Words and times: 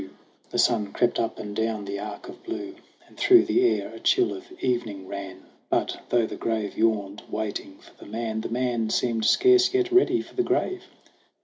GRAYBEARD 0.01 0.17
AND 0.17 0.45
GOLDHAIR 0.49 0.67
23 0.71 0.73
The 0.73 0.85
sun 0.87 0.93
crept 0.93 1.19
up 1.19 1.37
and 1.37 1.55
down 1.55 1.85
the 1.85 1.99
arc 1.99 2.27
of 2.27 2.43
blue 2.43 2.75
And 3.07 3.17
through 3.19 3.43
the 3.45 3.63
air 3.67 3.93
a 3.93 3.99
chill 3.99 4.33
of 4.33 4.51
evening 4.59 5.07
ran; 5.07 5.43
But, 5.69 5.99
though 6.09 6.25
the 6.25 6.35
grave 6.37 6.75
yawned, 6.75 7.21
waiting 7.29 7.77
for 7.77 7.93
the 8.03 8.09
man, 8.09 8.41
The 8.41 8.49
man 8.49 8.89
seemed 8.89 9.25
scarce 9.25 9.71
yet 9.75 9.91
ready 9.91 10.19
for 10.23 10.33
the 10.33 10.41
grave. 10.41 10.85